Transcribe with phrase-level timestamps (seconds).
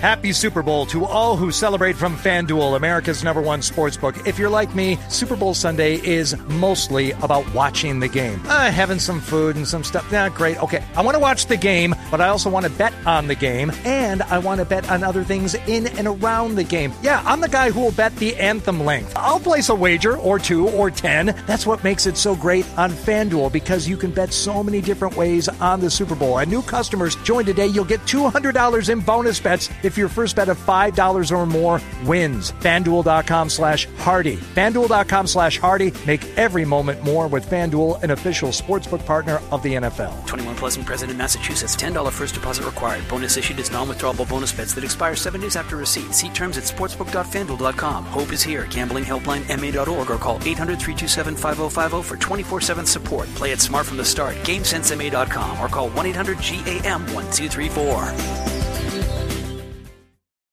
[0.00, 4.28] Happy Super Bowl to all who celebrate from FanDuel, America's number one sportsbook.
[4.28, 8.40] If you're like me, Super Bowl Sunday is mostly about watching the game.
[8.46, 10.08] Uh, having some food and some stuff.
[10.12, 10.62] Yeah, great.
[10.62, 13.34] Okay, I want to watch the game, but I also want to bet on the
[13.34, 16.92] game, and I want to bet on other things in and around the game.
[17.02, 19.12] Yeah, I'm the guy who will bet the anthem length.
[19.16, 21.34] I'll place a wager or two or ten.
[21.48, 25.16] That's what makes it so great on FanDuel because you can bet so many different
[25.16, 26.38] ways on the Super Bowl.
[26.38, 30.48] And new customers join today, you'll get $200 in bonus bets if your first bet
[30.48, 32.52] of $5 or more wins.
[32.52, 34.36] FanDuel.com slash Hardy.
[34.36, 35.92] FanDuel.com slash Hardy.
[36.06, 40.26] Make every moment more with FanDuel, an official sportsbook partner of the NFL.
[40.26, 41.74] 21 plus and present in Massachusetts.
[41.74, 43.08] $10 first deposit required.
[43.08, 46.12] Bonus issued is non-withdrawable bonus bets that expire seven days after receipt.
[46.14, 48.04] See terms at sportsbook.fanduel.com.
[48.04, 48.66] Hope is here.
[48.66, 53.26] Gambling helpline ma.org or call 800-327-5050 for 24-7 support.
[53.36, 54.34] Play it smart from the start.
[54.44, 58.57] GameSenseMA.com or call 1-800-GAM-1234.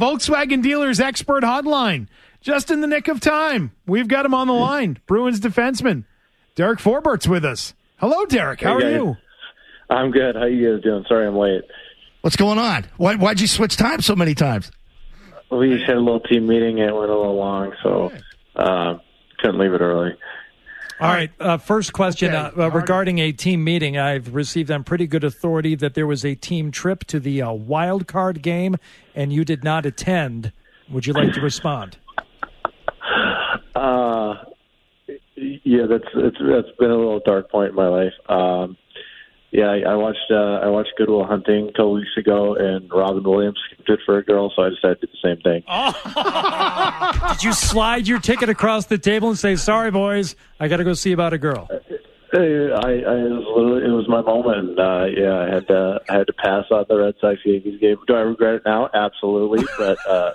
[0.00, 2.08] Volkswagen Dealers Expert Hotline.
[2.42, 3.72] Just in the nick of time.
[3.86, 4.98] We've got him on the line.
[5.06, 6.04] Bruins defenseman.
[6.54, 7.74] Derek Forbort's with us.
[7.96, 8.60] Hello, Derek.
[8.60, 9.16] How Hey, are you?
[9.88, 10.34] I'm good.
[10.36, 11.04] How are you guys doing?
[11.08, 11.62] Sorry I'm late.
[12.20, 12.84] What's going on?
[12.98, 14.70] Why, why'd you switch time so many times?
[15.50, 16.78] We just had a little team meeting.
[16.78, 18.12] It went a little long, so
[18.54, 18.98] uh,
[19.38, 20.10] couldn't leave it early.
[20.98, 21.30] All right.
[21.38, 23.98] Uh, first question Okay, uh, uh, regarding a team meeting.
[23.98, 27.52] I've received on pretty good authority that there was a team trip to the uh,
[27.52, 28.76] wild card game,
[29.14, 30.52] and you did not attend.
[30.90, 31.98] Would you like to respond?
[33.74, 34.36] Uh,
[35.36, 38.14] yeah, that's it's that's been a little dark point in my life.
[38.28, 38.78] Um,
[39.56, 43.22] yeah, I, I watched uh, I watched Goodwill Hunting a couple weeks ago, and Robin
[43.22, 45.62] Williams did for a girl, so I decided to do the same thing.
[47.32, 50.84] Did you slide your ticket across the table and say, "Sorry, boys, I got to
[50.84, 51.68] go see about a girl"?
[51.70, 54.78] I, I it was literally, it was my moment.
[54.78, 57.96] Uh, yeah, I had to I had to pass on the Red Sox Yankees game.
[58.06, 58.90] Do I regret it now?
[58.92, 60.32] Absolutely, but uh,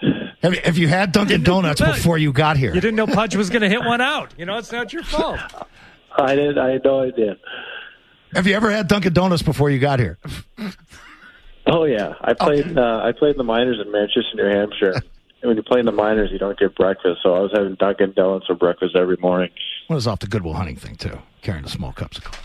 [0.42, 2.74] Have, have you had Dunkin' Donuts before you got here?
[2.74, 4.34] You didn't know Pudge was going to hit one out.
[4.36, 5.38] You know, it's not your fault.
[6.18, 6.58] I did.
[6.58, 7.36] I had no idea.
[8.32, 10.18] Have you ever had Dunkin' Donuts before you got here?
[11.66, 12.76] Oh yeah, I played.
[12.76, 14.94] Uh, I played in the minors in Manchester, New Hampshire.
[15.42, 17.74] And when you play in the minors, you don't get breakfast, so I was having
[17.74, 19.50] Dunkin' Donuts for breakfast every morning.
[19.92, 22.38] Well, it's off the Goodwill Hunting thing too, carrying the small cups of coffee.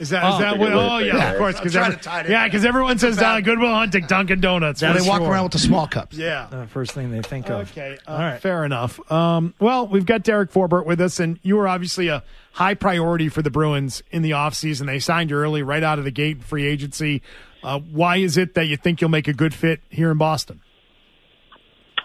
[0.00, 0.72] Is that, is Oh, that what?
[0.72, 1.56] Oh, yeah, of course.
[1.58, 2.32] Because I'm to tie it in.
[2.32, 4.80] yeah, because everyone says uh, Goodwill Hunting, Dunkin' Donuts.
[4.80, 5.30] Well, for they walk sure.
[5.30, 6.16] around with the small cups.
[6.16, 6.46] Yeah.
[6.50, 7.70] The first thing they think of.
[7.72, 8.40] Okay, uh, All right.
[8.40, 8.98] fair enough.
[9.12, 12.22] Um, well, we've got Derek Forbort with us, and you were obviously a
[12.52, 14.86] high priority for the Bruins in the offseason.
[14.86, 17.20] They signed you early, right out of the gate, in free agency.
[17.62, 20.60] Uh, why is it that you think you'll make a good fit here in Boston?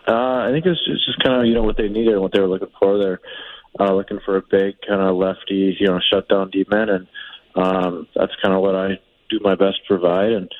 [0.08, 2.22] Uh, I think it's just, it's just kind of you know what they needed and
[2.22, 2.98] what they were looking for.
[2.98, 3.20] They're
[3.80, 7.08] uh, looking for a big kind of lefty, you know, shut down D-man, and
[7.56, 10.32] um, that's kind of what I do my best to provide.
[10.32, 10.52] And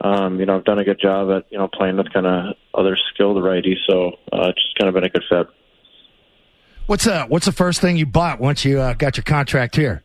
[0.00, 2.56] um, you know, I've done a good job at you know playing with kind of
[2.74, 5.46] other skilled righties, so uh, it's just kind of been a good fit.
[6.86, 10.02] What's uh, What's the first thing you bought once you uh, got your contract here?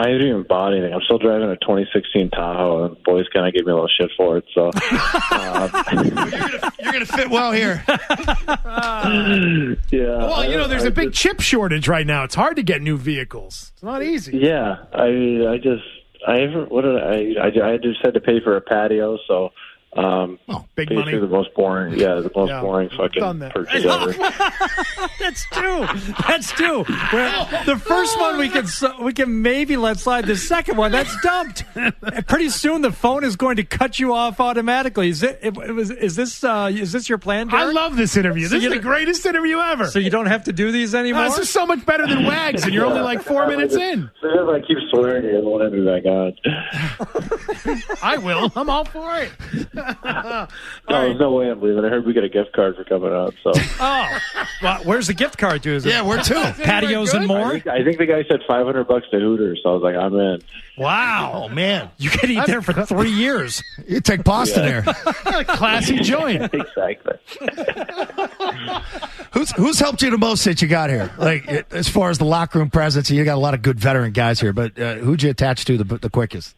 [0.00, 0.92] I haven't even bought anything.
[0.92, 4.10] I'm still driving a 2016 Tahoe, and boys kind of give me a little shit
[4.16, 4.44] for it.
[4.54, 4.70] So,
[6.82, 7.82] You're going to fit well here.
[7.88, 9.76] yeah.
[9.90, 12.24] Well, you know, there's a a big chip shortage right now.
[12.24, 13.72] It's hard to get new vehicles.
[13.74, 14.36] It's not easy.
[14.36, 15.84] Yeah, I I just
[16.26, 19.50] I ever what did I I, I just had to pay for a patio, so
[19.96, 21.18] um, Oh, big money.
[21.18, 21.98] the most boring.
[21.98, 23.52] Yeah, the most Yeah, boring done fucking that.
[23.54, 24.12] purchase ever.
[25.18, 26.14] That's two.
[26.28, 26.84] That's two.
[27.12, 28.64] Well, the first one we can
[29.02, 30.26] we can maybe let slide.
[30.26, 31.64] The second one that's dumped.
[32.28, 35.08] Pretty soon the phone is going to cut you off automatically.
[35.08, 35.38] Is it?
[35.42, 37.48] it was, is this uh, is this your plan?
[37.48, 37.66] Derek?
[37.68, 38.46] I love this interview.
[38.46, 39.86] So This you is the greatest interview ever.
[39.88, 41.22] So you don't have to do these anymore.
[41.24, 44.10] Uh, this is so much better than Wags, and you're only like four minutes in.
[44.22, 46.32] If I keep swearing, you won't have me back on.
[48.02, 48.50] I will.
[48.56, 49.30] I'm all for it.
[50.88, 51.84] No, there's no way I'm leaving.
[51.84, 53.34] I heard we got a gift card for coming out.
[53.44, 54.18] So oh,
[54.62, 55.70] well, where's the gift card to?
[55.70, 56.34] Is it Yeah, we're two.
[56.62, 57.50] patios and I more?
[57.52, 59.60] think, I think the guy said 500 bucks to Hooters.
[59.62, 60.42] So I was like, I'm in.
[60.76, 63.62] Wow, Oh man, you could eat there for three years.
[63.86, 64.82] you take Boston there.
[65.44, 66.52] Classy joint.
[66.54, 67.14] exactly.
[69.32, 71.12] Who's Who's helped you the most since you got here?
[71.18, 74.12] Like as far as the locker room presence, you got a lot of good veteran
[74.12, 74.52] guys here.
[74.52, 76.56] But uh, who'd you attach to the the quickest?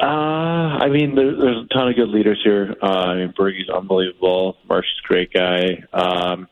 [0.00, 2.74] Uh, I mean, there, there's a ton of good leaders here.
[2.82, 4.56] Uh, I mean, Bergie's unbelievable.
[4.68, 5.84] Marsh's a great guy.
[5.92, 6.48] Um,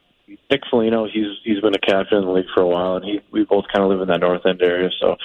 [0.50, 3.20] Nick Foligno, he's he's been a captain in the league for a while, and he
[3.30, 5.16] we both kind of live in that North End area, so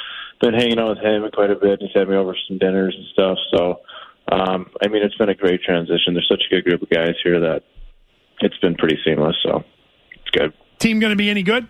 [0.41, 1.81] been hanging out with him quite a bit.
[1.81, 3.37] He's had me over some dinners and stuff.
[3.51, 3.79] So,
[4.31, 6.13] um, I mean, it's been a great transition.
[6.13, 7.63] There's such a good group of guys here that
[8.41, 9.35] it's been pretty seamless.
[9.43, 9.63] So,
[10.13, 10.53] it's good.
[10.79, 11.67] Team going to be any good?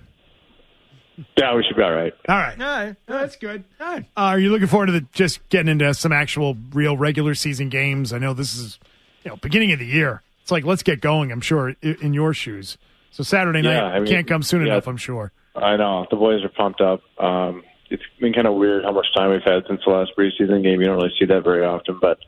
[1.38, 2.14] Yeah, we should be all right.
[2.30, 2.60] All right.
[2.62, 2.96] All right.
[3.08, 3.64] That's good.
[3.80, 7.70] Uh, are you looking forward to the, just getting into some actual real regular season
[7.70, 8.14] games?
[8.14, 8.80] I know this is
[9.24, 10.22] you know beginning of the year.
[10.44, 11.32] It's like let's get going.
[11.32, 12.78] I'm sure i- in your shoes.
[13.12, 14.74] So Saturday night Yeah, I mean, can't come soon yeah.
[14.74, 14.88] enough.
[14.88, 15.32] I'm sure.
[15.56, 17.02] I know the boys are pumped up.
[17.20, 20.62] Um, it's been kind of weird how much time we've had since the last preseason
[20.62, 20.80] game.
[20.82, 22.20] You don't really see that very often, but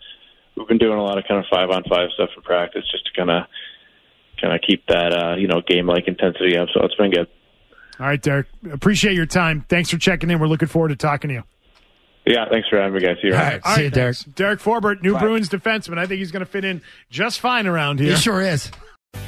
[0.55, 3.05] we've been doing a lot of kind of five on five stuff in practice just
[3.05, 3.43] to kind of
[4.41, 6.69] kind of keep that uh, you know game like intensity up.
[6.73, 7.27] So it's been good.
[7.99, 8.47] All right, Derek.
[8.71, 9.65] Appreciate your time.
[9.67, 10.39] Thanks for checking in.
[10.39, 11.43] We're looking forward to talking to you.
[12.25, 13.17] Yeah, thanks for having me, guys.
[13.21, 13.51] See you All around.
[13.53, 14.17] right, All see you, Derek.
[14.35, 15.97] Derek Forbort, new Bruins defenseman.
[15.97, 18.11] I think he's going to fit in just fine around here.
[18.11, 18.71] He sure is.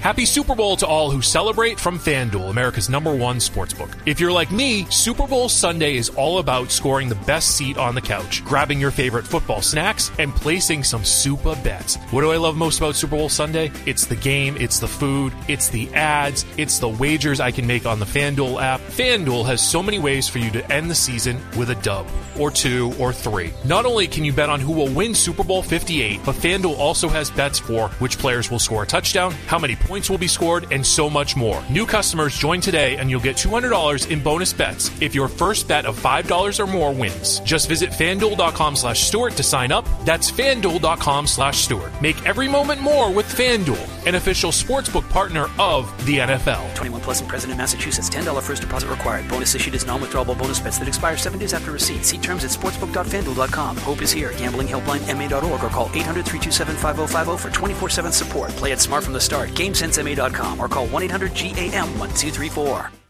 [0.02, 3.94] Happy Super Bowl to all who celebrate from FanDuel, America's number one sportsbook.
[4.08, 7.94] If you're like me, Super Bowl Sunday is all about scoring the best seat on
[7.94, 11.98] the couch, grabbing your favorite football snacks, and placing some super bets.
[12.10, 13.72] What do I love most about Super Bowl Sunday?
[13.86, 17.86] It's the game, it's the food, it's the ads, it's the wagers I can make
[17.86, 18.82] on the FanDuel app.
[18.82, 22.08] FanDuel has so many ways for you to end the season with a dub,
[22.40, 23.54] or two, or three.
[23.66, 27.08] Not only can you bet on who will win Super Bowl 58, but FanDuel also
[27.08, 30.72] has bets for which players will score a touchdown, how many points will be scored,
[30.72, 31.62] and so much more.
[31.70, 35.86] New customers join today and you'll get $200 in bonus bets if your first bet
[35.86, 37.40] of $5 or more wins.
[37.42, 39.86] Just visit fanduel.com slash Stewart to sign up.
[40.06, 41.92] That's fanduel.com slash Stewart.
[42.02, 46.74] Make every moment more with FanDuel, an official sportsbook partner of the NFL.
[46.76, 48.10] 21 plus and present in Massachusetts.
[48.10, 49.28] $10 first deposit required.
[49.28, 52.06] Bonus issued is non-withdrawable bonus bets that expire seven days after receipt.
[52.06, 53.78] See terms at sportsbook.fanduel.com.
[53.78, 54.32] Hope is here.
[54.38, 58.52] Gambling helpline ma.org or call 800-327-5050 for 24-7 support.
[58.52, 59.50] Play it smart from the start.
[59.82, 63.01] GameSenseMA.com or call 1-800-GAM-1234.